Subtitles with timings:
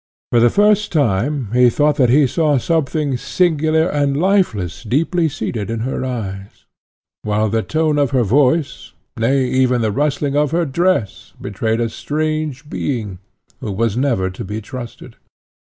[0.31, 5.69] For the first time he thought that he saw something singular and lifeless deeply seated
[5.69, 6.65] in her eyes,
[7.21, 11.87] while the tone of her voice, nay even the rustling of her dress, betrayed a
[11.87, 13.19] strange being,
[13.59, 15.17] who was never to be trusted.